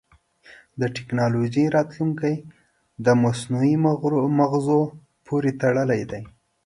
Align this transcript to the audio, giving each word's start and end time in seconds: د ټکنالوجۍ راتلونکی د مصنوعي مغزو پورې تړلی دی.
د 0.79 0.81
ټکنالوجۍ 0.95 1.65
راتلونکی 1.75 2.33
د 3.05 3.07
مصنوعي 3.23 3.73
مغزو 4.39 4.81
پورې 5.25 5.51
تړلی 5.61 6.01
دی. 6.11 6.21